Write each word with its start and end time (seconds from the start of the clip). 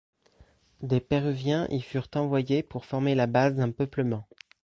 Des 0.81 0.99
Péruviens 0.99 1.67
y 1.69 1.79
furent 1.79 2.09
envoyés 2.15 2.63
pour 2.63 2.85
former 2.85 3.13
la 3.13 3.27
base 3.27 3.55
d'un 3.57 3.69
peuplement. 3.69 4.27